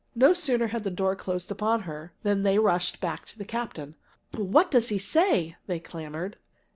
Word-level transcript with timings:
No 0.15 0.33
sooner 0.33 0.65
had 0.69 0.83
the 0.83 0.89
door 0.89 1.15
closed 1.15 1.51
upon 1.51 1.81
her 1.81 2.11
than 2.23 2.41
they 2.41 2.57
rushed 2.57 2.99
back 2.99 3.23
to 3.27 3.37
the 3.37 3.45
captain. 3.45 3.93
"What 4.31 4.71
does 4.71 4.89
he 4.89 4.97
say?" 4.97 5.57
they 5.67 5.79
clamored. 5.79 6.37